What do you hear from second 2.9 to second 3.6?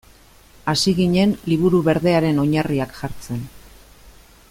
jartzen.